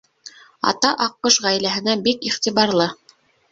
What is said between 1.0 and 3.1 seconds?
аҡҡош ғаиләһенә бик иғтибарлы.